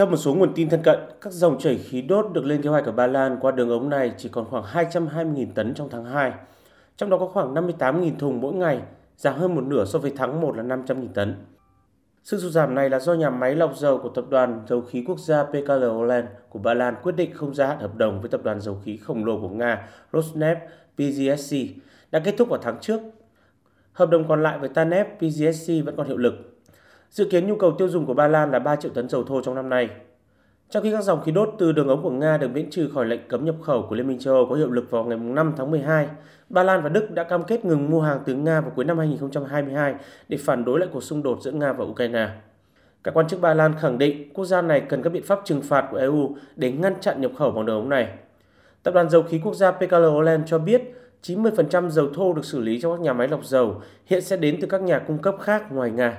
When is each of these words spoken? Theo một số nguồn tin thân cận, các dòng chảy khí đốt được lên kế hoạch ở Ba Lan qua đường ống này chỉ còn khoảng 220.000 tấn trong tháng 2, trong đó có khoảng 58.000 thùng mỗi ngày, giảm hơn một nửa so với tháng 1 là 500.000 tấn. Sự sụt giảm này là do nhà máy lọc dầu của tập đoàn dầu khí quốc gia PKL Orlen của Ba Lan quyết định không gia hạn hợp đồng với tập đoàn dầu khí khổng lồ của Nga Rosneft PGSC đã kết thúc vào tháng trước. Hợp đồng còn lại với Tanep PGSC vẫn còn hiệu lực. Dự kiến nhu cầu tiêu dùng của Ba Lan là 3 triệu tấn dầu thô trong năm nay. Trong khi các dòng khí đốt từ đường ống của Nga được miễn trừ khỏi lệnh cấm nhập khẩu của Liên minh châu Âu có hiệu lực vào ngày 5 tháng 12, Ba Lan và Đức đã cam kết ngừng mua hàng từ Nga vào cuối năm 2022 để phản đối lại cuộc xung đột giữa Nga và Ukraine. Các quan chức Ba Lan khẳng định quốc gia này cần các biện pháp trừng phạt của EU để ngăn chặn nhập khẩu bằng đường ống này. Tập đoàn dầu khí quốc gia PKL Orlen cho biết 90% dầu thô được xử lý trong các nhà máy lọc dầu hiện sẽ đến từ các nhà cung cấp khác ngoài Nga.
Theo 0.00 0.06
một 0.06 0.16
số 0.16 0.34
nguồn 0.34 0.54
tin 0.54 0.68
thân 0.68 0.82
cận, 0.82 0.98
các 1.20 1.32
dòng 1.32 1.58
chảy 1.58 1.76
khí 1.76 2.02
đốt 2.02 2.26
được 2.32 2.44
lên 2.44 2.62
kế 2.62 2.70
hoạch 2.70 2.84
ở 2.84 2.92
Ba 2.92 3.06
Lan 3.06 3.38
qua 3.40 3.50
đường 3.50 3.70
ống 3.70 3.88
này 3.88 4.12
chỉ 4.16 4.28
còn 4.28 4.44
khoảng 4.50 4.64
220.000 4.64 5.46
tấn 5.54 5.74
trong 5.74 5.88
tháng 5.90 6.04
2, 6.04 6.32
trong 6.96 7.10
đó 7.10 7.18
có 7.18 7.26
khoảng 7.26 7.54
58.000 7.54 8.18
thùng 8.18 8.40
mỗi 8.40 8.54
ngày, 8.54 8.80
giảm 9.16 9.34
hơn 9.34 9.54
một 9.54 9.60
nửa 9.64 9.84
so 9.84 9.98
với 9.98 10.12
tháng 10.16 10.40
1 10.40 10.56
là 10.56 10.62
500.000 10.62 11.08
tấn. 11.14 11.34
Sự 12.24 12.40
sụt 12.40 12.52
giảm 12.52 12.74
này 12.74 12.90
là 12.90 12.98
do 12.98 13.14
nhà 13.14 13.30
máy 13.30 13.54
lọc 13.54 13.76
dầu 13.76 13.98
của 13.98 14.08
tập 14.08 14.24
đoàn 14.30 14.62
dầu 14.68 14.80
khí 14.80 15.04
quốc 15.06 15.18
gia 15.18 15.44
PKL 15.44 15.84
Orlen 15.84 16.26
của 16.48 16.58
Ba 16.58 16.74
Lan 16.74 16.94
quyết 17.02 17.16
định 17.16 17.34
không 17.34 17.54
gia 17.54 17.66
hạn 17.66 17.78
hợp 17.78 17.96
đồng 17.96 18.20
với 18.20 18.30
tập 18.30 18.40
đoàn 18.44 18.60
dầu 18.60 18.80
khí 18.84 18.96
khổng 18.96 19.24
lồ 19.24 19.40
của 19.40 19.48
Nga 19.48 19.88
Rosneft 20.12 20.56
PGSC 20.96 21.56
đã 22.10 22.18
kết 22.18 22.34
thúc 22.38 22.48
vào 22.48 22.60
tháng 22.62 22.78
trước. 22.80 23.00
Hợp 23.92 24.10
đồng 24.10 24.28
còn 24.28 24.42
lại 24.42 24.58
với 24.58 24.68
Tanep 24.68 25.18
PGSC 25.18 25.72
vẫn 25.84 25.96
còn 25.96 26.06
hiệu 26.06 26.16
lực. 26.16 26.34
Dự 27.10 27.24
kiến 27.24 27.46
nhu 27.46 27.56
cầu 27.56 27.72
tiêu 27.78 27.88
dùng 27.88 28.06
của 28.06 28.14
Ba 28.14 28.28
Lan 28.28 28.50
là 28.50 28.58
3 28.58 28.76
triệu 28.76 28.90
tấn 28.94 29.08
dầu 29.08 29.24
thô 29.24 29.40
trong 29.40 29.54
năm 29.54 29.68
nay. 29.68 29.88
Trong 30.70 30.82
khi 30.82 30.92
các 30.92 31.04
dòng 31.04 31.22
khí 31.22 31.32
đốt 31.32 31.54
từ 31.58 31.72
đường 31.72 31.88
ống 31.88 32.02
của 32.02 32.10
Nga 32.10 32.38
được 32.38 32.48
miễn 32.48 32.70
trừ 32.70 32.90
khỏi 32.94 33.06
lệnh 33.06 33.28
cấm 33.28 33.44
nhập 33.44 33.54
khẩu 33.62 33.86
của 33.88 33.94
Liên 33.94 34.08
minh 34.08 34.18
châu 34.18 34.34
Âu 34.34 34.46
có 34.46 34.54
hiệu 34.54 34.70
lực 34.70 34.90
vào 34.90 35.04
ngày 35.04 35.18
5 35.18 35.52
tháng 35.56 35.70
12, 35.70 36.08
Ba 36.48 36.62
Lan 36.62 36.82
và 36.82 36.88
Đức 36.88 37.10
đã 37.10 37.24
cam 37.24 37.42
kết 37.42 37.64
ngừng 37.64 37.90
mua 37.90 38.00
hàng 38.00 38.20
từ 38.26 38.34
Nga 38.34 38.60
vào 38.60 38.72
cuối 38.76 38.84
năm 38.84 38.98
2022 38.98 39.94
để 40.28 40.38
phản 40.40 40.64
đối 40.64 40.80
lại 40.80 40.88
cuộc 40.92 41.00
xung 41.00 41.22
đột 41.22 41.38
giữa 41.42 41.52
Nga 41.52 41.72
và 41.72 41.84
Ukraine. 41.84 42.28
Các 43.04 43.14
quan 43.14 43.28
chức 43.28 43.40
Ba 43.40 43.54
Lan 43.54 43.74
khẳng 43.80 43.98
định 43.98 44.32
quốc 44.34 44.44
gia 44.44 44.62
này 44.62 44.80
cần 44.80 45.02
các 45.02 45.10
biện 45.10 45.22
pháp 45.22 45.40
trừng 45.44 45.62
phạt 45.62 45.88
của 45.90 45.96
EU 45.96 46.36
để 46.56 46.72
ngăn 46.72 47.00
chặn 47.00 47.20
nhập 47.20 47.32
khẩu 47.38 47.50
bằng 47.50 47.66
đường 47.66 47.76
ống 47.76 47.88
này. 47.88 48.08
Tập 48.82 48.94
đoàn 48.94 49.10
dầu 49.10 49.22
khí 49.22 49.40
quốc 49.44 49.54
gia 49.54 49.70
PKL 49.70 50.06
Orlen 50.06 50.42
cho 50.46 50.58
biết 50.58 50.82
90% 51.22 51.88
dầu 51.88 52.08
thô 52.14 52.32
được 52.32 52.44
xử 52.44 52.60
lý 52.60 52.80
trong 52.80 52.92
các 52.92 53.00
nhà 53.00 53.12
máy 53.12 53.28
lọc 53.28 53.44
dầu 53.44 53.82
hiện 54.06 54.22
sẽ 54.22 54.36
đến 54.36 54.58
từ 54.60 54.66
các 54.66 54.82
nhà 54.82 54.98
cung 54.98 55.18
cấp 55.18 55.34
khác 55.40 55.72
ngoài 55.72 55.90
Nga. 55.90 56.18